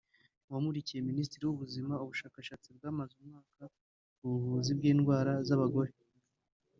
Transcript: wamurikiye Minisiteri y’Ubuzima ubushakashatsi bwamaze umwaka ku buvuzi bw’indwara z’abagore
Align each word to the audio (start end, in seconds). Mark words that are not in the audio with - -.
wamurikiye 0.51 1.05
Minisiteri 1.09 1.43
y’Ubuzima 1.45 1.93
ubushakashatsi 2.03 2.67
bwamaze 2.77 3.13
umwaka 3.21 3.63
ku 4.17 4.23
buvuzi 4.31 4.71
bw’indwara 4.77 5.33
z’abagore 5.47 5.91